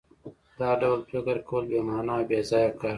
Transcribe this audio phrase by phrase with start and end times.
[0.59, 2.89] دا ډول فکر کول بې مانا او بېځایه کار دی